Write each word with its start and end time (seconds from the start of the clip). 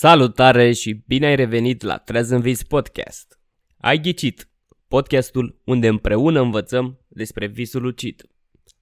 Salutare 0.00 0.72
și 0.72 1.02
bine 1.06 1.26
ai 1.26 1.36
revenit 1.36 1.82
la 1.82 1.96
Treaz 1.96 2.30
în 2.30 2.40
Vis 2.40 2.62
Podcast. 2.62 3.40
Ai 3.78 4.00
ghicit, 4.00 4.48
podcastul 4.88 5.60
unde 5.64 5.88
împreună 5.88 6.40
învățăm 6.40 7.00
despre 7.08 7.46
visul 7.46 7.82
lucid. 7.82 8.22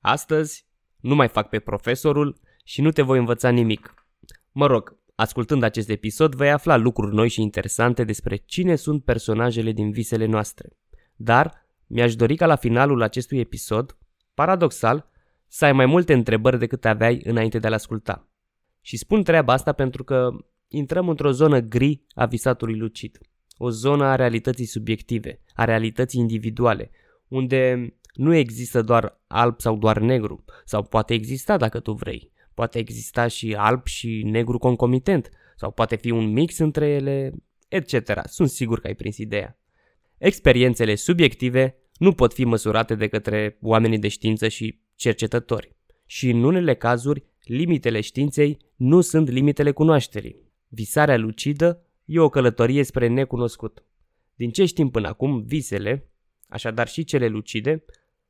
Astăzi 0.01 0.67
nu 1.01 1.15
mai 1.15 1.29
fac 1.29 1.49
pe 1.49 1.59
profesorul 1.59 2.41
și 2.65 2.81
nu 2.81 2.91
te 2.91 3.03
voi 3.03 3.19
învăța 3.19 3.51
nimic. 3.51 3.95
Mă 4.53 4.67
rog, 4.67 4.99
ascultând 5.15 5.63
acest 5.63 5.89
episod 5.89 6.35
vei 6.35 6.51
afla 6.51 6.77
lucruri 6.77 7.15
noi 7.15 7.29
și 7.29 7.43
interesante 7.43 8.05
despre 8.05 8.37
cine 8.37 8.75
sunt 8.75 9.05
personajele 9.05 9.73
din 9.73 9.91
visele 9.91 10.27
noastre. 10.27 10.69
Dar 11.15 11.67
mi-aș 11.87 12.15
dori 12.15 12.37
ca 12.37 12.47
la 12.47 12.57
finalul 12.57 13.03
acestui 13.03 13.39
episod, 13.39 13.97
paradoxal, 14.35 15.11
să 15.49 15.65
ai 15.65 15.73
mai 15.73 15.87
multe 15.87 16.13
întrebări 16.13 16.59
decât 16.59 16.85
aveai 16.85 17.21
înainte 17.25 17.59
de 17.59 17.67
a-l 17.67 17.73
asculta. 17.73 18.29
Și 18.81 18.97
spun 18.97 19.23
treaba 19.23 19.53
asta 19.53 19.73
pentru 19.73 20.05
că 20.05 20.31
intrăm 20.69 21.09
într-o 21.09 21.31
zonă 21.31 21.61
gri 21.61 22.03
a 22.15 22.27
visatului 22.27 22.77
lucid. 22.77 23.19
O 23.57 23.71
zonă 23.71 24.05
a 24.05 24.15
realității 24.15 24.65
subiective, 24.65 25.41
a 25.55 25.65
realității 25.65 26.21
individuale, 26.21 26.91
unde 27.29 27.93
nu 28.15 28.35
există 28.35 28.83
doar 28.83 29.21
alb 29.27 29.61
sau 29.61 29.77
doar 29.77 29.99
negru, 29.99 30.45
sau 30.65 30.83
poate 30.83 31.15
exista 31.15 31.57
dacă 31.57 31.81
tu 31.81 31.93
vrei. 31.93 32.33
Poate 32.55 32.79
exista 32.79 33.27
și 33.27 33.55
alb 33.55 33.87
și 33.87 34.23
negru 34.25 34.59
concomitent, 34.59 35.31
sau 35.57 35.71
poate 35.71 35.97
fi 35.97 36.11
un 36.11 36.33
mix 36.33 36.59
între 36.59 36.89
ele, 36.89 37.33
etc. 37.69 38.21
Sunt 38.25 38.49
sigur 38.49 38.81
că 38.81 38.87
ai 38.87 38.95
prins 38.95 39.17
ideea. 39.17 39.59
Experiențele 40.19 40.95
subiective 40.95 41.77
nu 41.99 42.13
pot 42.13 42.33
fi 42.33 42.45
măsurate 42.45 42.95
de 42.95 43.09
către 43.09 43.59
oamenii 43.61 43.99
de 43.99 44.09
știință 44.09 44.49
și 44.49 44.81
cercetători. 44.95 45.75
Și 46.07 46.31
în 46.31 46.43
unele 46.43 46.75
cazuri, 46.75 47.25
limitele 47.43 48.01
științei 48.01 48.59
nu 48.77 49.01
sunt 49.01 49.29
limitele 49.29 49.71
cunoașterii. 49.71 50.46
Visarea 50.69 51.17
lucidă 51.17 51.83
e 52.05 52.19
o 52.19 52.29
călătorie 52.29 52.83
spre 52.83 53.07
necunoscut. 53.07 53.85
Din 54.35 54.51
ce 54.51 54.65
știm 54.65 54.91
până 54.91 55.09
acum, 55.09 55.43
visele, 55.43 56.11
așadar 56.49 56.89
și 56.89 57.05
cele 57.05 57.27
lucide, 57.27 57.85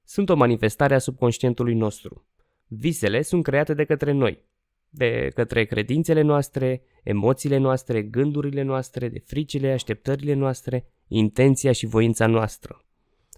sunt 0.04 0.28
o 0.28 0.34
manifestare 0.34 0.94
a 0.94 0.98
subconștientului 0.98 1.74
nostru. 1.74 2.26
Visele 2.66 3.22
sunt 3.22 3.42
create 3.42 3.74
de 3.74 3.84
către 3.84 4.12
noi, 4.12 4.44
de 4.88 5.30
către 5.34 5.64
credințele 5.64 6.20
noastre, 6.20 6.82
emoțiile 7.02 7.56
noastre, 7.56 8.02
gândurile 8.02 8.62
noastre, 8.62 9.08
de 9.08 9.18
fricile, 9.18 9.72
așteptările 9.72 10.34
noastre, 10.34 10.86
intenția 11.06 11.72
și 11.72 11.86
voința 11.86 12.26
noastră. 12.26 12.84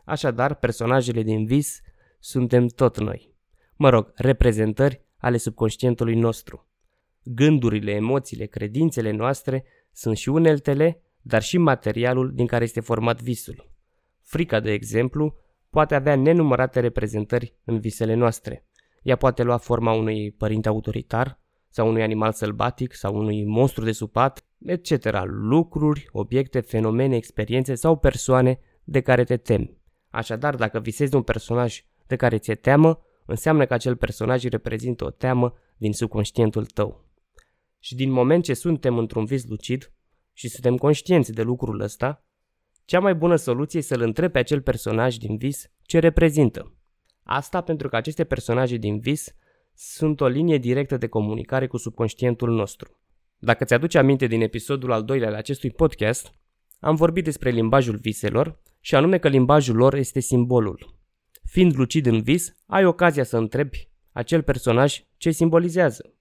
Așadar, 0.04 0.54
personajele 0.54 1.22
din 1.22 1.44
vis 1.44 1.80
suntem 2.18 2.66
tot 2.66 2.98
noi. 2.98 3.34
Mă 3.76 3.88
rog, 3.88 4.12
reprezentări 4.14 5.00
ale 5.16 5.36
subconștientului 5.36 6.14
nostru. 6.14 6.67
Gândurile, 7.22 7.90
emoțiile, 7.90 8.46
credințele 8.46 9.10
noastre 9.10 9.64
sunt 9.92 10.16
și 10.16 10.28
uneltele, 10.28 11.02
dar 11.22 11.42
și 11.42 11.58
materialul 11.58 12.34
din 12.34 12.46
care 12.46 12.64
este 12.64 12.80
format 12.80 13.22
visul. 13.22 13.70
Frica, 14.22 14.60
de 14.60 14.72
exemplu, 14.72 15.36
poate 15.70 15.94
avea 15.94 16.16
nenumărate 16.16 16.80
reprezentări 16.80 17.54
în 17.64 17.78
visele 17.78 18.14
noastre. 18.14 18.66
Ea 19.02 19.16
poate 19.16 19.42
lua 19.42 19.56
forma 19.56 19.92
unui 19.92 20.30
părinte 20.30 20.68
autoritar, 20.68 21.40
sau 21.68 21.88
unui 21.88 22.02
animal 22.02 22.32
sălbatic, 22.32 22.94
sau 22.94 23.16
unui 23.16 23.44
monstru 23.44 23.84
de 23.84 23.92
supat, 23.92 24.44
etc. 24.64 25.22
Lucruri, 25.24 26.08
obiecte, 26.12 26.60
fenomene, 26.60 27.16
experiențe 27.16 27.74
sau 27.74 27.96
persoane 27.96 28.60
de 28.84 29.00
care 29.00 29.24
te 29.24 29.36
temi. 29.36 29.76
Așadar, 30.10 30.54
dacă 30.54 30.80
visezi 30.80 31.14
un 31.14 31.22
personaj 31.22 31.84
de 32.06 32.16
care 32.16 32.38
ți-e 32.38 32.54
teamă, 32.54 33.00
înseamnă 33.26 33.66
că 33.66 33.74
acel 33.74 33.96
personaj 33.96 34.44
reprezintă 34.44 35.04
o 35.04 35.10
teamă 35.10 35.54
din 35.76 35.92
subconștientul 35.92 36.66
tău. 36.66 37.07
Și 37.78 37.94
din 37.94 38.10
moment 38.10 38.44
ce 38.44 38.54
suntem 38.54 38.98
într-un 38.98 39.24
vis 39.24 39.46
lucid 39.46 39.92
și 40.32 40.48
suntem 40.48 40.76
conștienți 40.76 41.32
de 41.32 41.42
lucrul 41.42 41.80
ăsta, 41.80 42.24
cea 42.84 43.00
mai 43.00 43.14
bună 43.14 43.36
soluție 43.36 43.78
e 43.78 43.82
să-l 43.82 44.00
întrebi 44.00 44.32
pe 44.32 44.38
acel 44.38 44.60
personaj 44.60 45.16
din 45.16 45.36
vis 45.36 45.70
ce 45.82 45.98
reprezintă. 45.98 46.72
Asta 47.22 47.60
pentru 47.60 47.88
că 47.88 47.96
aceste 47.96 48.24
personaje 48.24 48.76
din 48.76 48.98
vis 48.98 49.34
sunt 49.74 50.20
o 50.20 50.26
linie 50.26 50.58
directă 50.58 50.96
de 50.96 51.06
comunicare 51.06 51.66
cu 51.66 51.76
subconștientul 51.76 52.50
nostru. 52.50 52.98
Dacă 53.38 53.64
ți-aduce 53.64 53.98
aminte 53.98 54.26
din 54.26 54.40
episodul 54.40 54.92
al 54.92 55.04
doilea 55.04 55.28
al 55.28 55.34
acestui 55.34 55.70
podcast, 55.70 56.32
am 56.80 56.94
vorbit 56.94 57.24
despre 57.24 57.50
limbajul 57.50 57.96
viselor 57.96 58.60
și 58.80 58.94
anume 58.94 59.18
că 59.18 59.28
limbajul 59.28 59.76
lor 59.76 59.94
este 59.94 60.20
simbolul. 60.20 60.96
Fiind 61.44 61.76
lucid 61.76 62.06
în 62.06 62.22
vis, 62.22 62.54
ai 62.66 62.84
ocazia 62.84 63.24
să 63.24 63.36
întrebi 63.36 63.88
acel 64.12 64.42
personaj 64.42 65.04
ce 65.16 65.30
simbolizează. 65.30 66.12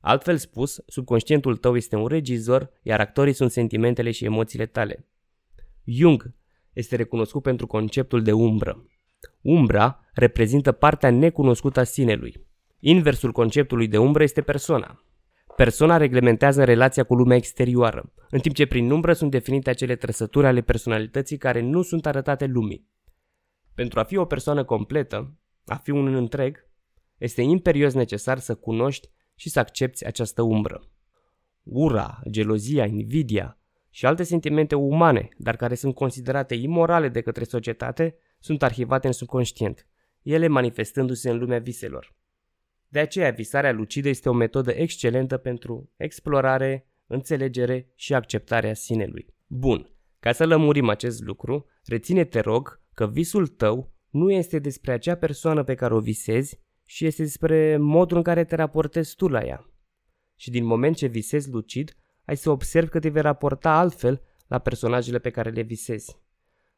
Altfel 0.00 0.36
spus, 0.36 0.82
subconștientul 0.86 1.56
tău 1.56 1.76
este 1.76 1.96
un 1.96 2.06
regizor, 2.06 2.70
iar 2.82 3.00
actorii 3.00 3.32
sunt 3.32 3.50
sentimentele 3.50 4.10
și 4.10 4.24
emoțiile 4.24 4.66
tale. 4.66 5.06
Jung 5.84 6.34
este 6.72 6.96
recunoscut 6.96 7.42
pentru 7.42 7.66
conceptul 7.66 8.22
de 8.22 8.32
umbră. 8.32 8.86
Umbra 9.40 10.04
reprezintă 10.12 10.72
partea 10.72 11.10
necunoscută 11.10 11.80
a 11.80 11.84
sinelui. 11.84 12.46
Inversul 12.78 13.32
conceptului 13.32 13.88
de 13.88 13.98
umbră 13.98 14.22
este 14.22 14.40
persoana. 14.40 15.02
Persoana 15.56 15.96
reglementează 15.96 16.64
relația 16.64 17.04
cu 17.04 17.14
lumea 17.14 17.36
exterioară, 17.36 18.12
în 18.30 18.38
timp 18.38 18.54
ce 18.54 18.66
prin 18.66 18.90
umbră 18.90 19.12
sunt 19.12 19.30
definite 19.30 19.70
acele 19.70 19.96
trăsături 19.96 20.46
ale 20.46 20.60
personalității 20.60 21.36
care 21.36 21.60
nu 21.60 21.82
sunt 21.82 22.06
arătate 22.06 22.46
lumii. 22.46 22.86
Pentru 23.74 24.00
a 24.00 24.02
fi 24.02 24.16
o 24.16 24.24
persoană 24.24 24.64
completă, 24.64 25.32
a 25.66 25.74
fi 25.74 25.90
un 25.90 26.14
întreg, 26.14 26.66
este 27.16 27.42
imperios 27.42 27.94
necesar 27.94 28.38
să 28.38 28.54
cunoști 28.54 29.08
și 29.38 29.48
să 29.48 29.58
accepti 29.58 30.06
această 30.06 30.42
umbră. 30.42 30.90
Ura, 31.62 32.20
gelozia, 32.30 32.86
invidia 32.86 33.58
și 33.90 34.06
alte 34.06 34.22
sentimente 34.22 34.74
umane, 34.74 35.28
dar 35.36 35.56
care 35.56 35.74
sunt 35.74 35.94
considerate 35.94 36.54
imorale 36.54 37.08
de 37.08 37.20
către 37.20 37.44
societate, 37.44 38.16
sunt 38.38 38.62
arhivate 38.62 39.06
în 39.06 39.12
subconștient, 39.12 39.86
ele 40.22 40.46
manifestându-se 40.46 41.30
în 41.30 41.38
lumea 41.38 41.58
viselor. 41.58 42.16
De 42.88 42.98
aceea, 42.98 43.30
visarea 43.30 43.72
lucidă 43.72 44.08
este 44.08 44.28
o 44.28 44.32
metodă 44.32 44.70
excelentă 44.70 45.36
pentru 45.36 45.92
explorare, 45.96 46.86
înțelegere 47.06 47.92
și 47.94 48.14
acceptarea 48.14 48.74
sinelui. 48.74 49.34
Bun, 49.46 49.90
ca 50.20 50.32
să 50.32 50.46
lămurim 50.46 50.88
acest 50.88 51.22
lucru, 51.22 51.66
reține 51.84 52.24
te 52.24 52.40
rog 52.40 52.80
că 52.94 53.06
visul 53.06 53.46
tău 53.46 53.92
nu 54.10 54.32
este 54.32 54.58
despre 54.58 54.92
acea 54.92 55.16
persoană 55.16 55.64
pe 55.64 55.74
care 55.74 55.94
o 55.94 56.00
visezi, 56.00 56.60
și 56.90 57.06
este 57.06 57.22
despre 57.22 57.76
modul 57.76 58.16
în 58.16 58.22
care 58.22 58.44
te 58.44 58.54
raportezi 58.54 59.14
tu 59.16 59.28
la 59.28 59.44
ea. 59.44 59.70
Și 60.36 60.50
din 60.50 60.64
moment 60.64 60.96
ce 60.96 61.06
visezi 61.06 61.50
lucid, 61.50 61.96
ai 62.24 62.36
să 62.36 62.50
observi 62.50 62.90
că 62.90 62.98
te 62.98 63.08
vei 63.08 63.22
raporta 63.22 63.78
altfel 63.78 64.22
la 64.46 64.58
personajele 64.58 65.18
pe 65.18 65.30
care 65.30 65.50
le 65.50 65.62
visezi. 65.62 66.18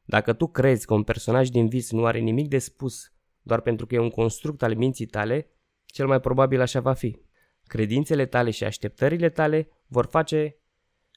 Dacă 0.04 0.32
tu 0.32 0.46
crezi 0.46 0.86
că 0.86 0.94
un 0.94 1.02
personaj 1.02 1.48
din 1.48 1.68
vis 1.68 1.90
nu 1.90 2.04
are 2.04 2.18
nimic 2.18 2.48
de 2.48 2.58
spus 2.58 3.12
doar 3.42 3.60
pentru 3.60 3.86
că 3.86 3.94
e 3.94 3.98
un 3.98 4.10
construct 4.10 4.62
al 4.62 4.76
minții 4.76 5.06
tale, 5.06 5.50
cel 5.84 6.06
mai 6.06 6.20
probabil 6.20 6.60
așa 6.60 6.80
va 6.80 6.92
fi. 6.92 7.18
Credințele 7.64 8.26
tale 8.26 8.50
și 8.50 8.64
așteptările 8.64 9.28
tale 9.28 9.68
vor 9.86 10.06
face 10.06 10.56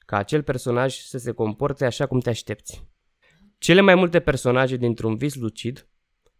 ca 0.06 0.16
acel 0.16 0.42
personaj 0.42 0.94
să 0.94 1.18
se 1.18 1.32
comporte 1.32 1.84
așa 1.84 2.06
cum 2.06 2.20
te 2.20 2.28
aștepți. 2.28 2.88
Cele 3.58 3.80
mai 3.80 3.94
multe 3.94 4.20
personaje 4.20 4.76
dintr-un 4.76 5.16
vis 5.16 5.34
lucid 5.34 5.88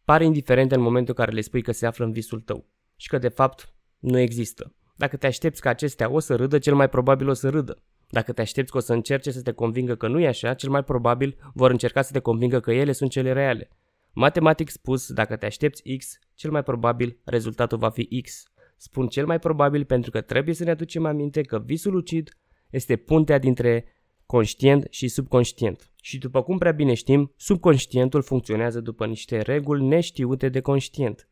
pare 0.05 0.25
indiferente 0.25 0.75
în 0.75 0.81
momentul 0.81 1.15
în 1.17 1.25
care 1.25 1.37
le 1.37 1.41
spui 1.41 1.63
că 1.63 1.73
se 1.73 1.87
află 1.87 2.05
în 2.05 2.13
visul 2.13 2.41
tău 2.41 2.67
și 2.97 3.09
că 3.09 3.19
de 3.19 3.29
fapt 3.29 3.75
nu 3.99 4.19
există. 4.19 4.75
Dacă 4.97 5.17
te 5.17 5.27
aștepți 5.27 5.61
că 5.61 5.69
acestea 5.69 6.11
o 6.11 6.19
să 6.19 6.35
râdă, 6.35 6.59
cel 6.59 6.75
mai 6.75 6.89
probabil 6.89 7.29
o 7.29 7.33
să 7.33 7.49
râdă. 7.49 7.83
Dacă 8.09 8.33
te 8.33 8.41
aștepți 8.41 8.73
că 8.73 8.79
o 8.79 8.81
să 8.81 8.93
încerce 8.93 9.31
să 9.31 9.43
te 9.43 9.53
convingă 9.53 9.95
că 9.95 10.09
nu 10.09 10.21
e 10.21 10.27
așa, 10.27 10.55
cel 10.55 10.71
mai 10.71 10.85
probabil 10.85 11.37
vor 11.55 11.71
încerca 11.71 12.03
să 12.03 12.13
te 12.13 12.19
convingă 12.19 12.61
că 12.61 12.73
ele 12.73 12.93
sunt 12.93 13.11
cele 13.11 13.33
reale. 13.33 13.69
Matematic 14.13 14.69
spus, 14.69 15.13
dacă 15.13 15.37
te 15.37 15.47
aștepți 15.47 15.83
X, 15.97 16.19
cel 16.35 16.51
mai 16.51 16.63
probabil 16.63 17.19
rezultatul 17.25 17.79
va 17.79 17.91
fi 17.91 18.23
X. 18.23 18.43
Spun 18.77 19.07
cel 19.07 19.27
mai 19.27 19.39
probabil 19.39 19.85
pentru 19.85 20.11
că 20.11 20.21
trebuie 20.21 20.55
să 20.55 20.65
ne 20.65 20.71
aducem 20.71 21.05
aminte 21.05 21.41
că 21.41 21.59
visul 21.59 21.93
lucid 21.93 22.31
este 22.71 22.97
puntea 22.97 23.39
dintre 23.39 23.94
conștient 24.27 24.87
și 24.91 25.09
subconștient. 25.09 25.91
Și 26.03 26.19
după 26.19 26.43
cum 26.43 26.59
prea 26.59 26.73
bine 26.73 26.95
știm, 26.95 27.33
subconștientul 27.37 28.23
funcționează 28.23 28.81
după 28.81 29.07
niște 29.07 29.41
reguli 29.41 29.85
neștiute 29.85 30.49
de 30.49 30.61
conștient. 30.61 31.29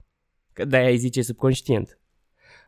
Că 0.52 0.64
de-aia 0.64 0.88
îi 0.88 0.96
zice 0.96 1.22
subconștient. 1.22 1.98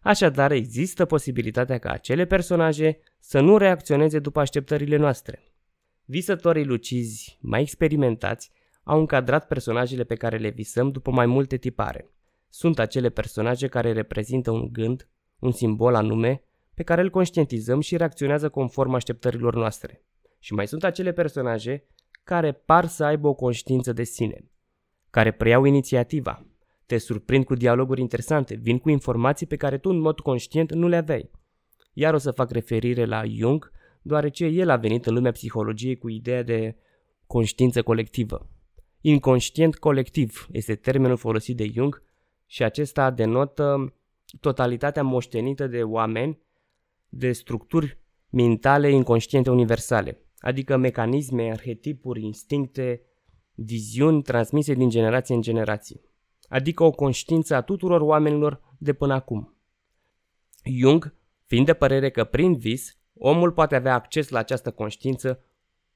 Așadar, 0.03 0.53
există 0.53 1.05
posibilitatea 1.05 1.79
ca 1.79 1.91
acele 1.91 2.25
personaje 2.25 2.99
să 3.21 3.41
nu 3.41 3.57
reacționeze 3.57 4.19
după 4.19 4.41
așteptările 4.41 4.97
noastre. 4.97 5.43
Visătorii 6.05 6.65
lucizi 6.65 7.39
mai 7.41 7.61
experimentați 7.61 8.51
au 8.83 8.99
încadrat 8.99 9.47
personajele 9.47 10.05
pe 10.05 10.15
care 10.15 10.37
le 10.37 10.49
visăm 10.49 10.91
după 10.91 11.11
mai 11.11 11.27
multe 11.27 11.57
tipare. 11.57 12.11
Sunt 12.49 12.79
acele 12.79 13.09
personaje 13.09 13.69
care 13.69 13.93
reprezintă 13.93 14.51
un 14.51 14.69
gând, 14.73 15.09
un 15.39 15.53
simbol 15.53 15.95
anume, 15.95 16.43
pe 16.75 16.83
care 16.83 17.01
îl 17.01 17.11
conștientizăm 17.11 17.81
și 17.81 17.97
reacționează 17.97 18.49
conform 18.49 18.95
așteptărilor 18.95 19.55
noastre. 19.55 20.05
Și 20.45 20.53
mai 20.53 20.67
sunt 20.67 20.85
acele 20.85 21.13
personaje 21.13 21.85
care 22.25 22.53
par 22.53 22.87
să 22.87 23.05
aibă 23.05 23.29
o 23.29 23.35
conștiință 23.35 23.93
de 23.93 24.03
sine, 24.03 24.51
care 25.11 25.31
preiau 25.31 25.65
inițiativa, 25.65 26.47
te 26.87 26.99
surprind 26.99 27.45
cu 27.45 27.55
dialoguri 27.55 28.01
interesante, 28.01 28.55
vin 28.55 28.79
cu 28.79 28.91
informații 28.91 29.47
pe 29.47 29.57
care 29.57 29.79
tu 29.79 29.89
în 29.89 29.99
mod 29.99 30.21
conștient 30.21 30.73
nu 30.73 30.89
le 30.89 30.97
aveai. 30.97 31.31
Iar 31.93 32.15
o 32.15 32.19
să 32.19 32.31
fac 32.31 32.51
referire 32.51 33.05
la 33.05 33.25
Jung, 33.25 33.73
deoarece 34.03 34.45
el 34.45 34.71
a 34.71 34.77
venit 34.77 35.07
în 35.07 35.15
lumea 35.15 35.31
psihologiei 35.31 35.97
cu 35.97 36.09
ideea 36.09 36.43
de 36.43 36.77
conștiință 37.27 37.83
colectivă. 37.83 38.49
Inconștient 39.01 39.77
colectiv 39.77 40.49
este 40.53 40.75
termenul 40.75 41.17
folosit 41.17 41.57
de 41.57 41.67
Jung 41.67 42.03
și 42.47 42.63
acesta 42.63 43.11
denotă 43.11 43.95
totalitatea 44.41 45.03
moștenită 45.03 45.67
de 45.67 45.83
oameni 45.83 46.39
de 47.09 47.33
structuri 47.33 47.99
mentale 48.31 48.91
inconștiente 48.91 49.51
universale, 49.51 50.19
adică 50.45 50.77
mecanisme, 50.77 51.51
arhetipuri, 51.51 52.23
instincte, 52.23 53.03
viziuni 53.55 54.23
transmise 54.23 54.75
din 54.75 54.89
generație 54.89 55.35
în 55.35 55.43
generație, 55.43 56.01
adică 56.49 56.83
o 56.83 56.91
conștiință 56.91 57.55
a 57.55 57.61
tuturor 57.61 58.01
oamenilor 58.01 58.61
de 58.79 58.93
până 58.93 59.15
acum. 59.15 59.57
Jung, 60.65 61.15
fiind 61.45 61.67
de 61.67 61.75
părere 61.75 62.11
că 62.11 62.25
prin 62.25 62.57
vis, 62.57 62.99
omul 63.15 63.53
poate 63.53 63.75
avea 63.75 63.95
acces 63.95 64.29
la 64.29 64.39
această 64.39 64.71
conștiință 64.71 65.45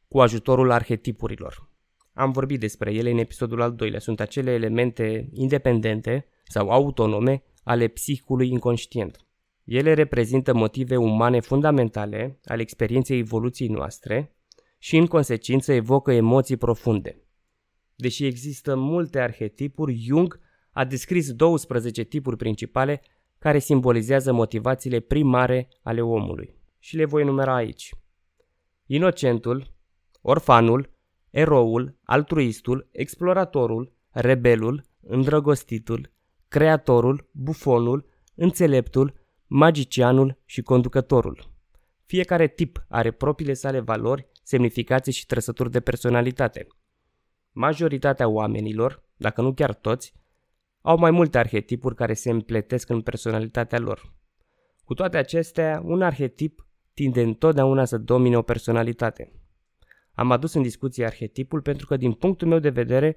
cu 0.08 0.20
ajutorul 0.20 0.70
arhetipurilor. 0.70 1.70
Am 2.12 2.30
vorbit 2.30 2.60
despre 2.60 2.94
ele 2.94 3.10
în 3.10 3.18
episodul 3.18 3.62
al 3.62 3.74
doilea. 3.74 4.00
Sunt 4.00 4.20
acele 4.20 4.50
elemente 4.50 5.28
independente 5.32 6.26
sau 6.44 6.70
autonome 6.70 7.42
ale 7.62 7.86
psihicului 7.86 8.48
inconștient. 8.48 9.26
Ele 9.64 9.94
reprezintă 9.94 10.54
motive 10.54 10.96
umane 10.96 11.40
fundamentale 11.40 12.38
ale 12.44 12.62
experienței 12.62 13.18
evoluției 13.18 13.68
noastre 13.68 14.32
și 14.78 14.96
în 14.96 15.06
consecință 15.06 15.72
evocă 15.72 16.12
emoții 16.12 16.56
profunde. 16.56 17.22
Deși 17.94 18.24
există 18.24 18.76
multe 18.76 19.20
arhetipuri, 19.20 19.94
Jung 19.94 20.40
a 20.72 20.84
descris 20.84 21.32
12 21.32 22.02
tipuri 22.02 22.36
principale 22.36 23.02
care 23.38 23.58
simbolizează 23.58 24.32
motivațiile 24.32 25.00
primare 25.00 25.68
ale 25.82 26.00
omului. 26.00 26.54
Și 26.78 26.96
le 26.96 27.04
voi 27.04 27.24
numera 27.24 27.54
aici. 27.54 27.94
Inocentul, 28.86 29.72
orfanul, 30.20 30.90
eroul, 31.30 31.98
altruistul, 32.02 32.88
exploratorul, 32.92 33.92
rebelul, 34.10 34.84
îndrăgostitul, 35.00 36.12
creatorul, 36.48 37.28
bufonul, 37.32 38.06
înțeleptul, 38.34 39.14
magicianul 39.46 40.38
și 40.44 40.62
conducătorul. 40.62 41.50
Fiecare 42.04 42.46
tip 42.48 42.84
are 42.88 43.10
propriile 43.10 43.54
sale 43.54 43.80
valori, 43.80 44.28
semnificații 44.48 45.12
și 45.12 45.26
trăsături 45.26 45.70
de 45.70 45.80
personalitate. 45.80 46.66
Majoritatea 47.50 48.28
oamenilor, 48.28 49.02
dacă 49.16 49.40
nu 49.40 49.54
chiar 49.54 49.74
toți, 49.74 50.14
au 50.80 50.98
mai 50.98 51.10
multe 51.10 51.38
arhetipuri 51.38 51.94
care 51.94 52.14
se 52.14 52.30
împletesc 52.30 52.88
în 52.88 53.00
personalitatea 53.00 53.78
lor. 53.78 54.12
Cu 54.84 54.94
toate 54.94 55.16
acestea, 55.16 55.82
un 55.84 56.02
arhetip 56.02 56.66
tinde 56.94 57.22
întotdeauna 57.22 57.84
să 57.84 57.98
domine 57.98 58.36
o 58.36 58.42
personalitate. 58.42 59.32
Am 60.12 60.30
adus 60.30 60.54
în 60.54 60.62
discuție 60.62 61.04
arhetipul 61.04 61.60
pentru 61.60 61.86
că, 61.86 61.96
din 61.96 62.12
punctul 62.12 62.48
meu 62.48 62.58
de 62.58 62.70
vedere, 62.70 63.16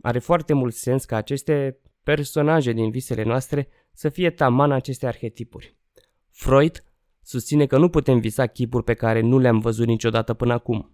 are 0.00 0.18
foarte 0.18 0.52
mult 0.52 0.74
sens 0.74 1.04
ca 1.04 1.16
aceste 1.16 1.78
personaje 2.02 2.72
din 2.72 2.90
visele 2.90 3.22
noastre 3.22 3.68
să 3.92 4.08
fie 4.08 4.30
taman 4.30 4.72
aceste 4.72 5.06
arhetipuri. 5.06 5.76
Freud 6.30 6.84
susține 7.24 7.66
că 7.66 7.78
nu 7.78 7.88
putem 7.88 8.18
visa 8.18 8.46
chipuri 8.46 8.84
pe 8.84 8.94
care 8.94 9.20
nu 9.20 9.38
le-am 9.38 9.58
văzut 9.58 9.86
niciodată 9.86 10.34
până 10.34 10.52
acum. 10.52 10.90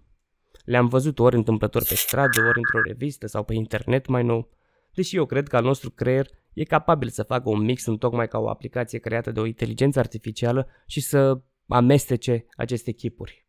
Le-am 0.64 0.88
văzut 0.88 1.18
ori 1.18 1.36
întâmplător 1.36 1.84
pe 1.88 1.94
stradă, 1.94 2.40
ori 2.40 2.58
într-o 2.58 2.82
revistă 2.86 3.26
sau 3.26 3.44
pe 3.44 3.54
internet 3.54 4.06
mai 4.06 4.22
nou, 4.22 4.48
deși 4.94 5.16
eu 5.16 5.26
cred 5.26 5.48
că 5.48 5.56
al 5.56 5.64
nostru 5.64 5.90
creier 5.90 6.28
e 6.52 6.64
capabil 6.64 7.08
să 7.08 7.22
facă 7.22 7.48
un 7.48 7.64
mix 7.64 7.86
în 7.86 7.98
tocmai 7.98 8.28
ca 8.28 8.38
o 8.38 8.48
aplicație 8.48 8.98
creată 8.98 9.30
de 9.30 9.40
o 9.40 9.46
inteligență 9.46 9.98
artificială 9.98 10.68
și 10.86 11.00
să 11.00 11.40
amestece 11.66 12.46
aceste 12.56 12.92
chipuri. 12.92 13.46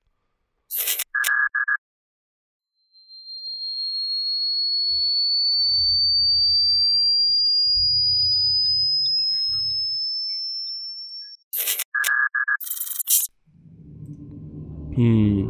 Hmm, 15.02 15.50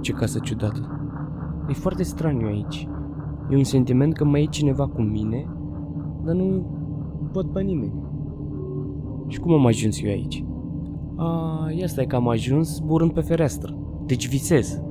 ce 0.00 0.12
casă 0.12 0.38
ciudată. 0.42 1.00
E 1.68 1.72
foarte 1.72 2.02
straniu 2.02 2.46
aici. 2.46 2.88
E 3.50 3.56
un 3.56 3.64
sentiment 3.64 4.14
că 4.14 4.24
mai 4.24 4.42
e 4.42 4.46
cineva 4.46 4.86
cu 4.86 5.02
mine, 5.02 5.46
dar 6.24 6.34
nu 6.34 6.66
văd 7.32 7.46
pe 7.46 7.62
nimeni. 7.62 7.92
Și 9.26 9.40
cum 9.40 9.52
am 9.52 9.66
ajuns 9.66 10.02
eu 10.02 10.10
aici? 10.10 10.44
A, 11.16 11.66
ia 11.78 11.86
stai 11.86 12.06
că 12.06 12.16
am 12.16 12.28
ajuns 12.28 12.78
burând 12.78 13.12
pe 13.12 13.20
fereastră. 13.20 13.76
Deci 14.06 14.28
visez. 14.28 14.82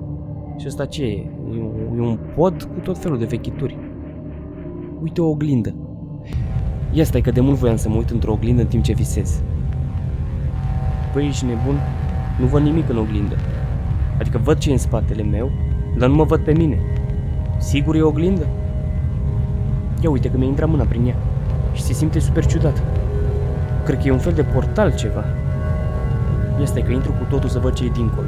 Și 0.57 0.67
asta 0.67 0.85
ce 0.85 1.03
e? 1.03 1.31
E 1.53 1.61
un, 1.61 1.97
e 1.97 2.01
un 2.01 2.17
pod 2.35 2.63
cu 2.63 2.79
tot 2.79 2.97
felul 2.97 3.17
de 3.17 3.25
vechituri. 3.25 3.77
Uite 5.01 5.21
o 5.21 5.29
oglindă. 5.29 5.75
Ia 6.91 7.03
stai 7.03 7.21
că 7.21 7.31
de 7.31 7.41
mult 7.41 7.57
voiam 7.57 7.75
să 7.75 7.89
mă 7.89 7.95
uit 7.95 8.09
într-o 8.09 8.31
oglindă 8.31 8.61
în 8.61 8.67
timp 8.67 8.83
ce 8.83 8.93
visez. 8.93 9.43
Păi 11.13 11.25
ești 11.25 11.45
nebun? 11.45 11.75
Nu 12.39 12.45
văd 12.45 12.61
nimic 12.61 12.89
în 12.89 12.97
oglindă. 12.97 13.35
Adică 14.21 14.37
văd 14.37 14.57
ce 14.57 14.69
e 14.69 14.71
în 14.71 14.77
spatele 14.77 15.23
meu, 15.23 15.51
dar 15.97 16.09
nu 16.09 16.15
mă 16.15 16.23
văd 16.23 16.43
pe 16.43 16.53
mine. 16.53 16.81
Sigur 17.59 17.95
e 17.95 18.01
o 18.01 18.07
oglindă? 18.07 18.47
Ia 20.01 20.09
uite 20.09 20.31
că 20.31 20.37
mi-a 20.37 20.47
intrat 20.47 20.69
mâna 20.69 20.83
prin 20.83 21.05
ea 21.05 21.15
și 21.73 21.81
se 21.81 21.93
simte 21.93 22.19
super 22.19 22.45
ciudat. 22.45 22.83
Cred 23.85 24.01
că 24.01 24.07
e 24.07 24.11
un 24.11 24.19
fel 24.19 24.33
de 24.33 24.43
portal 24.43 24.95
ceva. 24.95 25.25
Ia 26.59 26.65
stai 26.65 26.81
că 26.81 26.91
intru 26.91 27.11
cu 27.11 27.23
totul 27.23 27.49
să 27.49 27.59
văd 27.59 27.73
ce 27.73 27.85
e 27.85 27.89
dincolo. 27.89 28.27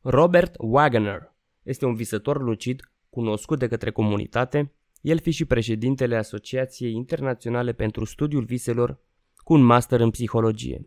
Robert 0.00 0.54
Wagner 0.58 1.34
este 1.62 1.86
un 1.86 1.94
visător 1.94 2.42
lucid 2.42 2.90
cunoscut 3.10 3.58
de 3.58 3.68
către 3.68 3.90
comunitate 3.90 4.72
el 5.04 5.18
fi 5.18 5.30
și 5.30 5.44
președintele 5.44 6.16
Asociației 6.16 6.92
Internaționale 6.92 7.72
pentru 7.72 8.04
Studiul 8.04 8.44
Viselor 8.44 8.98
cu 9.36 9.52
un 9.52 9.62
master 9.62 10.00
în 10.00 10.10
psihologie. 10.10 10.86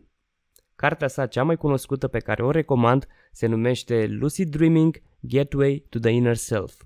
Cartea 0.76 1.08
sa 1.08 1.26
cea 1.26 1.42
mai 1.42 1.56
cunoscută 1.56 2.08
pe 2.08 2.18
care 2.18 2.44
o 2.44 2.50
recomand 2.50 3.06
se 3.32 3.46
numește 3.46 4.06
Lucid 4.06 4.50
Dreaming 4.50 5.02
Gateway 5.20 5.84
to 5.88 5.98
the 5.98 6.10
Inner 6.10 6.34
Self. 6.34 6.82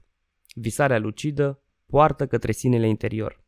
Visarea 0.55 0.99
lucidă, 0.99 1.63
poartă 1.87 2.27
către 2.27 2.53
sinele 2.53 2.89
interior. 2.89 3.45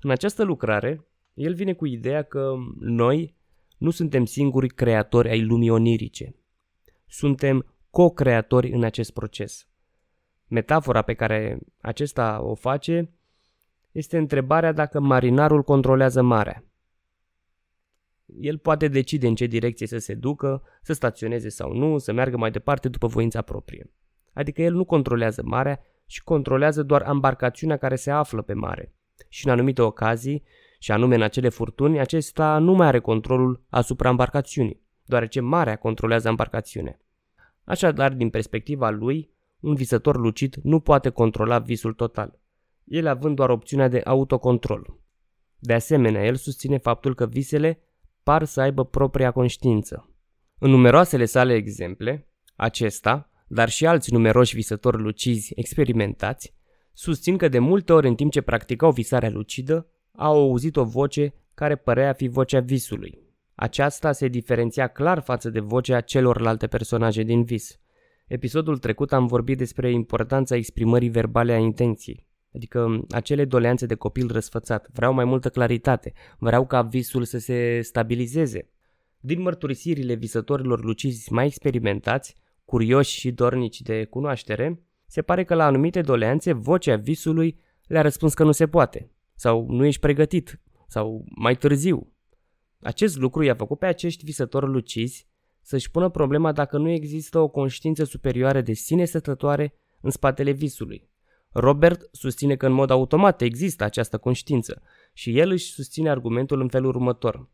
În 0.00 0.10
această 0.10 0.42
lucrare, 0.42 1.06
el 1.34 1.54
vine 1.54 1.72
cu 1.72 1.86
ideea 1.86 2.22
că 2.22 2.54
noi 2.78 3.34
nu 3.78 3.90
suntem 3.90 4.24
singuri 4.24 4.68
creatori 4.68 5.28
ai 5.28 5.42
lumii 5.42 5.70
onirice. 5.70 6.34
Suntem 7.06 7.74
co-creatori 7.90 8.70
în 8.70 8.84
acest 8.84 9.12
proces. 9.12 9.68
Metafora 10.46 11.02
pe 11.02 11.14
care 11.14 11.58
acesta 11.80 12.40
o 12.42 12.54
face 12.54 13.12
este 13.98 14.16
întrebarea 14.16 14.72
dacă 14.72 15.00
marinarul 15.00 15.62
controlează 15.62 16.22
marea. 16.22 16.64
El 18.40 18.58
poate 18.58 18.88
decide 18.88 19.26
în 19.26 19.34
ce 19.34 19.46
direcție 19.46 19.86
să 19.86 19.98
se 19.98 20.14
ducă, 20.14 20.62
să 20.82 20.92
staționeze 20.92 21.48
sau 21.48 21.72
nu, 21.72 21.98
să 21.98 22.12
meargă 22.12 22.36
mai 22.36 22.50
departe 22.50 22.88
după 22.88 23.06
voința 23.06 23.42
proprie. 23.42 23.90
Adică 24.32 24.62
el 24.62 24.74
nu 24.74 24.84
controlează 24.84 25.42
marea 25.44 25.80
și 26.06 26.22
controlează 26.24 26.82
doar 26.82 27.06
embarcațiunea 27.08 27.76
care 27.76 27.96
se 27.96 28.10
află 28.10 28.42
pe 28.42 28.52
mare. 28.52 28.94
Și 29.28 29.46
în 29.46 29.52
anumite 29.52 29.82
ocazii, 29.82 30.42
și 30.78 30.92
anume 30.92 31.14
în 31.14 31.22
acele 31.22 31.48
furtuni, 31.48 32.00
acesta 32.00 32.58
nu 32.58 32.72
mai 32.72 32.86
are 32.86 32.98
controlul 32.98 33.62
asupra 33.68 34.08
embarcațiunii, 34.08 34.80
deoarece 35.04 35.40
marea 35.40 35.76
controlează 35.76 36.28
embarcațiunea. 36.28 37.00
Așadar, 37.64 38.12
din 38.12 38.30
perspectiva 38.30 38.90
lui, 38.90 39.30
un 39.60 39.74
visător 39.74 40.16
lucid 40.16 40.54
nu 40.62 40.80
poate 40.80 41.08
controla 41.08 41.58
visul 41.58 41.92
total 41.92 42.38
el 42.88 43.06
având 43.06 43.36
doar 43.36 43.50
opțiunea 43.50 43.88
de 43.88 44.00
autocontrol. 44.04 45.00
De 45.58 45.72
asemenea, 45.72 46.24
el 46.24 46.34
susține 46.34 46.78
faptul 46.78 47.14
că 47.14 47.26
visele 47.26 47.80
par 48.22 48.44
să 48.44 48.60
aibă 48.60 48.84
propria 48.84 49.30
conștiință. 49.30 50.12
În 50.58 50.70
numeroasele 50.70 51.24
sale 51.24 51.54
exemple, 51.54 52.28
acesta, 52.56 53.30
dar 53.48 53.68
și 53.68 53.86
alți 53.86 54.12
numeroși 54.12 54.54
visători 54.54 55.02
lucizi 55.02 55.52
experimentați, 55.56 56.54
susțin 56.92 57.36
că 57.36 57.48
de 57.48 57.58
multe 57.58 57.92
ori 57.92 58.08
în 58.08 58.14
timp 58.14 58.32
ce 58.32 58.40
practicau 58.40 58.90
visarea 58.90 59.30
lucidă, 59.30 59.86
au 60.12 60.38
auzit 60.38 60.76
o 60.76 60.84
voce 60.84 61.34
care 61.54 61.76
părea 61.76 62.08
a 62.08 62.12
fi 62.12 62.28
vocea 62.28 62.60
visului. 62.60 63.18
Aceasta 63.54 64.12
se 64.12 64.28
diferenția 64.28 64.86
clar 64.86 65.20
față 65.20 65.50
de 65.50 65.60
vocea 65.60 66.00
celorlalte 66.00 66.66
personaje 66.66 67.22
din 67.22 67.44
vis. 67.44 67.80
Episodul 68.26 68.78
trecut 68.78 69.12
am 69.12 69.26
vorbit 69.26 69.58
despre 69.58 69.92
importanța 69.92 70.56
exprimării 70.56 71.08
verbale 71.08 71.52
a 71.52 71.58
intenției. 71.58 72.27
Adică 72.54 73.06
acele 73.10 73.44
doleanțe 73.44 73.86
de 73.86 73.94
copil 73.94 74.32
răsfățat. 74.32 74.88
Vreau 74.92 75.12
mai 75.12 75.24
multă 75.24 75.48
claritate. 75.48 76.12
Vreau 76.38 76.66
ca 76.66 76.82
visul 76.82 77.24
să 77.24 77.38
se 77.38 77.80
stabilizeze. 77.80 78.70
Din 79.20 79.40
mărturisirile 79.40 80.14
visătorilor 80.14 80.84
lucizi 80.84 81.32
mai 81.32 81.46
experimentați, 81.46 82.36
curioși 82.64 83.18
și 83.18 83.30
dornici 83.30 83.80
de 83.80 84.04
cunoaștere, 84.04 84.82
se 85.06 85.22
pare 85.22 85.44
că 85.44 85.54
la 85.54 85.64
anumite 85.64 86.00
doleanțe 86.00 86.52
vocea 86.52 86.96
visului 86.96 87.60
le-a 87.86 88.02
răspuns 88.02 88.34
că 88.34 88.44
nu 88.44 88.52
se 88.52 88.66
poate, 88.66 89.10
sau 89.34 89.66
nu 89.70 89.84
ești 89.84 90.00
pregătit, 90.00 90.60
sau 90.86 91.24
mai 91.28 91.56
târziu. 91.56 92.12
Acest 92.80 93.16
lucru 93.16 93.42
i-a 93.42 93.54
făcut 93.54 93.78
pe 93.78 93.86
acești 93.86 94.24
visători 94.24 94.66
lucizi 94.66 95.26
să-și 95.62 95.90
pună 95.90 96.08
problema 96.08 96.52
dacă 96.52 96.78
nu 96.78 96.88
există 96.88 97.38
o 97.38 97.48
conștiință 97.48 98.04
superioară 98.04 98.60
de 98.60 98.72
sine 98.72 99.04
stătătoare 99.04 99.74
în 100.00 100.10
spatele 100.10 100.50
visului. 100.50 101.08
Robert 101.50 102.08
susține 102.12 102.56
că 102.56 102.66
în 102.66 102.72
mod 102.72 102.90
automat 102.90 103.40
există 103.40 103.84
această 103.84 104.18
conștiință 104.18 104.82
și 105.12 105.38
el 105.38 105.50
își 105.50 105.72
susține 105.72 106.10
argumentul 106.10 106.60
în 106.60 106.68
felul 106.68 106.88
următor. 106.88 107.48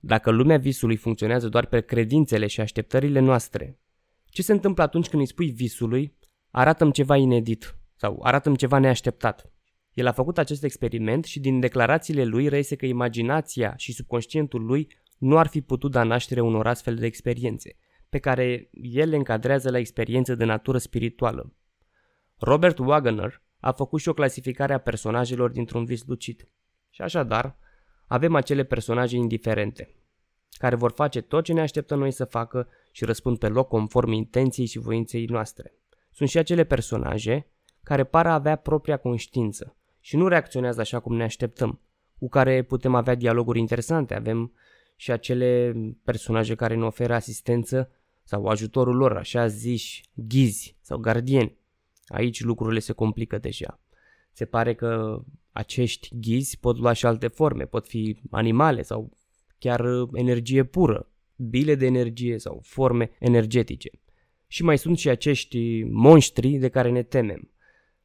Dacă 0.00 0.30
lumea 0.30 0.58
visului 0.58 0.96
funcționează 0.96 1.48
doar 1.48 1.66
pe 1.66 1.80
credințele 1.80 2.46
și 2.46 2.60
așteptările 2.60 3.20
noastre, 3.20 3.78
ce 4.24 4.42
se 4.42 4.52
întâmplă 4.52 4.82
atunci 4.82 5.08
când 5.08 5.22
îi 5.22 5.28
spui 5.28 5.50
visului, 5.50 6.16
arată 6.50 6.90
ceva 6.92 7.16
inedit 7.16 7.76
sau 7.96 8.20
arată 8.22 8.52
ceva 8.56 8.78
neașteptat? 8.78 9.52
El 9.92 10.06
a 10.06 10.12
făcut 10.12 10.38
acest 10.38 10.64
experiment 10.64 11.24
și 11.24 11.40
din 11.40 11.60
declarațiile 11.60 12.24
lui 12.24 12.48
reiese 12.48 12.76
că 12.76 12.86
imaginația 12.86 13.76
și 13.76 13.92
subconștientul 13.92 14.64
lui 14.64 14.88
nu 15.18 15.38
ar 15.38 15.46
fi 15.46 15.60
putut 15.60 15.90
da 15.90 16.02
naștere 16.02 16.40
unor 16.40 16.66
astfel 16.66 16.94
de 16.94 17.06
experiențe, 17.06 17.76
pe 18.08 18.18
care 18.18 18.70
el 18.72 19.08
le 19.08 19.16
încadrează 19.16 19.70
la 19.70 19.78
experiențe 19.78 20.34
de 20.34 20.44
natură 20.44 20.78
spirituală. 20.78 21.52
Robert 22.38 22.78
Wagner 22.78 23.42
a 23.60 23.72
făcut 23.72 24.00
și 24.00 24.08
o 24.08 24.12
clasificare 24.12 24.72
a 24.72 24.78
personajelor 24.78 25.50
dintr-un 25.50 25.84
vis 25.84 26.04
lucid. 26.06 26.48
Și 26.90 27.02
așadar, 27.02 27.58
avem 28.06 28.34
acele 28.34 28.64
personaje 28.64 29.16
indiferente, 29.16 29.94
care 30.50 30.76
vor 30.76 30.90
face 30.90 31.20
tot 31.20 31.44
ce 31.44 31.52
ne 31.52 31.60
așteptăm 31.60 31.98
noi 31.98 32.10
să 32.10 32.24
facă 32.24 32.68
și 32.92 33.04
răspund 33.04 33.38
pe 33.38 33.48
loc 33.48 33.68
conform 33.68 34.10
intenției 34.10 34.66
și 34.66 34.78
voinței 34.78 35.24
noastre. 35.24 35.72
Sunt 36.10 36.28
și 36.28 36.38
acele 36.38 36.64
personaje 36.64 37.46
care 37.82 38.04
par 38.04 38.26
a 38.26 38.34
avea 38.34 38.56
propria 38.56 38.96
conștiință 38.96 39.76
și 40.00 40.16
nu 40.16 40.28
reacționează 40.28 40.80
așa 40.80 41.00
cum 41.00 41.16
ne 41.16 41.22
așteptăm, 41.22 41.80
cu 42.18 42.28
care 42.28 42.62
putem 42.62 42.94
avea 42.94 43.14
dialoguri 43.14 43.58
interesante. 43.58 44.14
Avem 44.14 44.52
și 44.96 45.10
acele 45.10 45.76
personaje 46.04 46.54
care 46.54 46.74
ne 46.74 46.84
oferă 46.84 47.14
asistență 47.14 47.90
sau 48.22 48.46
ajutorul 48.46 48.96
lor, 48.96 49.16
așa 49.16 49.46
ziși 49.46 50.04
ghizi 50.14 50.76
sau 50.80 50.98
gardieni. 50.98 51.56
Aici 52.08 52.42
lucrurile 52.42 52.78
se 52.78 52.92
complică 52.92 53.38
deja. 53.38 53.80
Se 54.32 54.44
pare 54.44 54.74
că 54.74 55.22
acești 55.52 56.08
ghizi 56.12 56.58
pot 56.58 56.78
lua 56.78 56.92
și 56.92 57.06
alte 57.06 57.26
forme, 57.26 57.64
pot 57.64 57.86
fi 57.86 58.20
animale 58.30 58.82
sau 58.82 59.12
chiar 59.58 59.84
energie 60.12 60.64
pură, 60.64 61.10
bile 61.36 61.74
de 61.74 61.86
energie 61.86 62.38
sau 62.38 62.60
forme 62.62 63.10
energetice. 63.18 63.90
Și 64.46 64.62
mai 64.62 64.78
sunt 64.78 64.98
și 64.98 65.08
acești 65.08 65.82
monștri 65.82 66.50
de 66.50 66.68
care 66.68 66.90
ne 66.90 67.02
temem. 67.02 67.50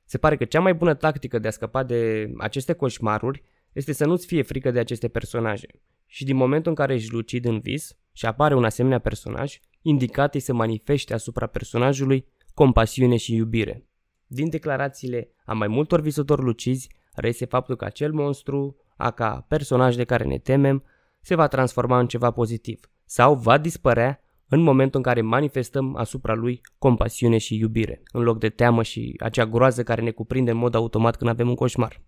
Se 0.05 0.17
pare 0.17 0.38
că 0.38 0.45
cea 0.45 0.60
mai 0.60 0.74
bună 0.74 0.93
tactică 0.93 1.39
de 1.39 1.48
a 1.48 1.51
scăpa 1.51 1.83
de 1.83 2.31
aceste 2.38 2.74
coșmaruri 2.74 3.43
este 3.72 3.93
să 3.93 4.05
nu-ți 4.05 4.25
fie 4.25 4.41
frică 4.41 4.72
de 4.72 4.79
aceste 4.79 5.07
personaje. 5.07 5.67
Și 6.05 6.25
din 6.25 6.36
momentul 6.36 6.69
în 6.69 6.75
care 6.75 6.93
ești 6.93 7.12
lucid 7.12 7.45
în 7.45 7.60
vis 7.60 7.98
și 8.12 8.25
apare 8.25 8.55
un 8.55 8.63
asemenea 8.63 9.00
personaj, 9.00 9.60
indicat 9.81 10.36
să 10.36 10.53
manifeste 10.53 11.13
asupra 11.13 11.48
personajului 11.48 12.25
compasiune 12.53 13.17
și 13.17 13.36
iubire. 13.36 13.86
Din 14.34 14.50
declarațiile 14.50 15.30
a 15.46 15.54
mai 15.54 15.68
multor 15.68 16.02
visători 16.02 16.42
lucizi, 16.42 16.90
reiese 17.13 17.46
faptul 17.46 17.75
că 17.75 17.86
acel 17.86 18.12
monstru, 18.12 18.75
a 18.98 19.12
ca 19.12 19.46
personaj 19.48 19.96
de 19.96 20.04
care 20.04 20.24
ne 20.24 20.38
temem, 20.38 20.84
se 21.22 21.36
va 21.36 21.48
transforma 21.48 22.00
în 22.00 22.08
ceva 22.08 22.32
pozitiv 22.32 22.80
sau 23.06 23.36
va 23.36 23.58
dispărea 23.58 24.22
în 24.48 24.62
momentul 24.62 25.00
în 25.00 25.06
care 25.06 25.22
manifestăm 25.22 25.96
asupra 25.96 26.34
lui 26.34 26.62
compasiune 26.78 27.38
și 27.38 27.58
iubire, 27.58 28.02
în 28.12 28.22
loc 28.22 28.40
de 28.40 28.50
teamă 28.50 28.84
și 28.84 29.16
acea 29.20 29.46
groază 29.46 29.84
care 29.84 30.02
ne 30.02 30.12
cuprinde 30.12 30.52
în 30.52 30.58
mod 30.58 30.75
automat 30.75 31.16
când 31.16 31.30
avem 31.30 31.50
un 31.50 31.56
coșmar. 31.56 32.02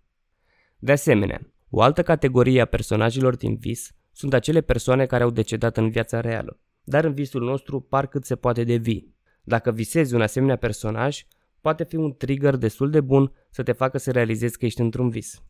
De 0.78 0.92
asemenea, 0.92 1.40
o 1.70 1.82
altă 1.82 2.02
categorie 2.02 2.60
a 2.60 2.64
personajelor 2.64 3.36
din 3.36 3.56
vis 3.56 3.90
sunt 4.12 4.32
acele 4.32 4.60
persoane 4.60 5.06
care 5.06 5.22
au 5.22 5.30
decedat 5.30 5.76
în 5.76 5.90
viața 5.90 6.20
reală, 6.20 6.60
dar 6.82 7.04
în 7.04 7.12
visul 7.12 7.44
nostru 7.44 7.80
par 7.80 8.06
cât 8.06 8.24
se 8.24 8.36
poate 8.36 8.64
de 8.64 8.76
vii. 8.76 9.14
Dacă 9.42 9.70
visezi 9.70 10.14
un 10.14 10.20
asemenea 10.20 10.56
personaj, 10.56 11.26
poate 11.66 11.84
fi 11.84 11.96
un 11.96 12.16
trigger 12.16 12.56
destul 12.56 12.90
de 12.90 13.00
bun 13.00 13.32
să 13.50 13.62
te 13.62 13.72
facă 13.72 13.98
să 13.98 14.10
realizezi 14.10 14.58
că 14.58 14.64
ești 14.64 14.80
într-un 14.80 15.08
vis. 15.08 15.42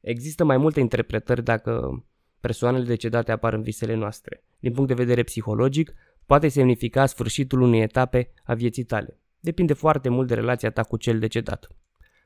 Există 0.00 0.44
mai 0.44 0.56
multe 0.56 0.80
interpretări 0.80 1.42
dacă 1.44 2.04
persoanele 2.40 2.84
decedate 2.84 3.32
apar 3.32 3.52
în 3.52 3.62
visele 3.62 3.94
noastre. 3.94 4.44
Din 4.58 4.72
punct 4.72 4.88
de 4.88 4.94
vedere 4.94 5.22
psihologic, 5.22 5.94
poate 6.26 6.48
semnifica 6.48 7.06
sfârșitul 7.06 7.60
unei 7.60 7.80
etape 7.80 8.32
a 8.44 8.54
vieții 8.54 8.84
tale. 8.84 9.18
Depinde 9.40 9.72
foarte 9.72 10.08
mult 10.08 10.28
de 10.28 10.34
relația 10.34 10.70
ta 10.70 10.82
cu 10.82 10.96
cel 10.96 11.18
decedat. 11.18 11.68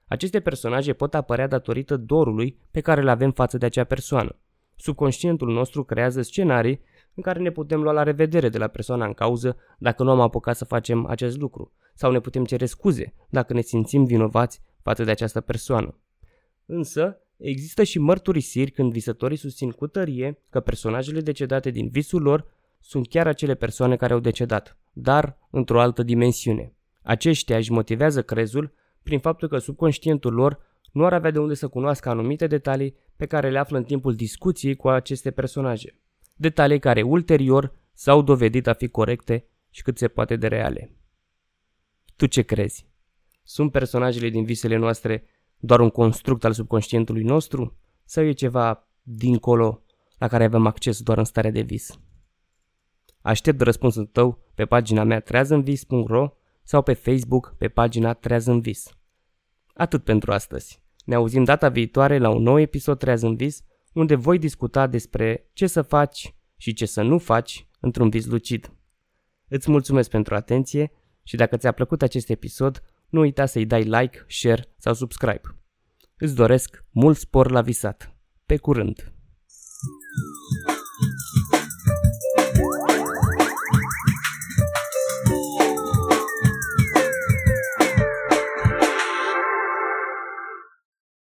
Aceste 0.06 0.40
personaje 0.40 0.92
pot 0.92 1.14
apărea 1.14 1.46
datorită 1.46 1.96
dorului 1.96 2.58
pe 2.70 2.80
care 2.80 3.00
îl 3.00 3.08
avem 3.08 3.30
față 3.30 3.58
de 3.58 3.66
acea 3.66 3.84
persoană. 3.84 4.38
Subconștientul 4.76 5.52
nostru 5.52 5.84
creează 5.84 6.22
scenarii 6.22 6.80
în 7.14 7.22
care 7.22 7.40
ne 7.40 7.50
putem 7.50 7.82
lua 7.82 7.92
la 7.92 8.02
revedere 8.02 8.48
de 8.48 8.58
la 8.58 8.66
persoana 8.66 9.06
în 9.06 9.12
cauză 9.12 9.56
dacă 9.78 10.02
nu 10.02 10.10
am 10.10 10.20
apucat 10.20 10.56
să 10.56 10.64
facem 10.64 11.06
acest 11.06 11.38
lucru, 11.38 11.72
sau 11.94 12.12
ne 12.12 12.20
putem 12.20 12.44
cere 12.44 12.66
scuze 12.66 13.14
dacă 13.28 13.52
ne 13.52 13.60
simțim 13.60 14.04
vinovați 14.04 14.60
față 14.82 15.04
de 15.04 15.10
această 15.10 15.40
persoană. 15.40 15.98
Însă, 16.66 17.18
există 17.36 17.82
și 17.82 17.98
mărturisiri 17.98 18.70
când 18.70 18.92
visătorii 18.92 19.36
susțin 19.36 19.70
cu 19.70 19.86
tărie 19.86 20.38
că 20.50 20.60
personajele 20.60 21.20
decedate 21.20 21.70
din 21.70 21.88
visul 21.88 22.22
lor 22.22 22.46
sunt 22.80 23.08
chiar 23.08 23.26
acele 23.26 23.54
persoane 23.54 23.96
care 23.96 24.12
au 24.12 24.18
decedat, 24.18 24.76
dar 24.92 25.38
într-o 25.50 25.80
altă 25.80 26.02
dimensiune. 26.02 26.72
Aceștia 27.02 27.56
își 27.56 27.72
motivează 27.72 28.22
crezul 28.22 28.72
prin 29.02 29.18
faptul 29.18 29.48
că 29.48 29.58
subconștientul 29.58 30.32
lor 30.32 30.58
nu 30.92 31.04
ar 31.04 31.12
avea 31.12 31.30
de 31.30 31.38
unde 31.38 31.54
să 31.54 31.68
cunoască 31.68 32.08
anumite 32.08 32.46
detalii 32.46 32.94
pe 33.16 33.26
care 33.26 33.50
le 33.50 33.58
află 33.58 33.76
în 33.76 33.84
timpul 33.84 34.14
discuției 34.14 34.76
cu 34.76 34.88
aceste 34.88 35.30
personaje. 35.30 35.98
Detalii 36.34 36.78
care 36.78 37.02
ulterior 37.02 37.72
s-au 37.92 38.22
dovedit 38.22 38.66
a 38.66 38.72
fi 38.72 38.88
corecte 38.88 39.46
și 39.70 39.82
cât 39.82 39.98
se 39.98 40.08
poate 40.08 40.36
de 40.36 40.46
reale. 40.46 40.96
Tu 42.16 42.26
ce 42.26 42.42
crezi? 42.42 42.86
Sunt 43.42 43.72
personajele 43.72 44.28
din 44.28 44.44
visele 44.44 44.76
noastre 44.76 45.24
doar 45.58 45.80
un 45.80 45.90
construct 45.90 46.44
al 46.44 46.52
subconștientului 46.52 47.22
nostru? 47.22 47.78
Sau 48.04 48.24
e 48.24 48.32
ceva 48.32 48.88
dincolo 49.02 49.82
la 50.18 50.28
care 50.28 50.44
avem 50.44 50.66
acces 50.66 51.02
doar 51.02 51.18
în 51.18 51.24
starea 51.24 51.50
de 51.50 51.60
vis? 51.60 51.98
Aștept 53.20 53.60
răspunsul 53.60 54.06
tău 54.06 54.38
pe 54.54 54.64
pagina 54.64 55.04
mea 55.04 55.20
treazânvis.ro 55.20 56.32
sau 56.62 56.82
pe 56.82 56.92
Facebook 56.92 57.54
pe 57.58 57.68
pagina 57.68 58.12
Treaz 58.12 58.46
în 58.46 58.60
Vis. 58.60 58.88
Atât 59.74 60.04
pentru 60.04 60.32
astăzi. 60.32 60.82
Ne 61.04 61.14
auzim 61.14 61.44
data 61.44 61.68
viitoare 61.68 62.18
la 62.18 62.28
un 62.28 62.42
nou 62.42 62.60
episod 62.60 62.98
Treaz 62.98 63.22
în 63.22 63.36
Vis, 63.36 63.62
unde 63.94 64.14
voi 64.14 64.38
discuta 64.38 64.86
despre 64.86 65.50
ce 65.52 65.66
să 65.66 65.82
faci 65.82 66.34
și 66.56 66.72
ce 66.72 66.86
să 66.86 67.02
nu 67.02 67.18
faci 67.18 67.66
într-un 67.80 68.10
vis 68.10 68.26
lucid. 68.26 68.72
Îți 69.48 69.70
mulțumesc 69.70 70.10
pentru 70.10 70.34
atenție 70.34 70.92
și 71.22 71.36
dacă 71.36 71.56
ți-a 71.56 71.72
plăcut 71.72 72.02
acest 72.02 72.28
episod, 72.28 72.82
nu 73.08 73.20
uita 73.20 73.46
să-i 73.46 73.66
dai 73.66 73.82
like, 73.82 74.24
share 74.28 74.64
sau 74.78 74.94
subscribe. 74.94 75.40
Îți 76.16 76.34
doresc 76.34 76.84
mult 76.90 77.16
spor 77.16 77.50
la 77.50 77.60
visat. 77.60 78.16
Pe 78.46 78.56
curând! 78.56 79.12